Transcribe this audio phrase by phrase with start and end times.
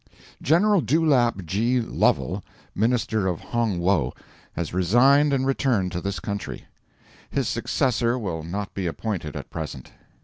[0.41, 1.79] GENERAL DEWLAP G.
[1.79, 4.15] LOVEL, minister to Hong Wo,
[4.53, 6.65] has resigned and returned to this country.
[7.29, 9.91] His successor will not be appointed at present.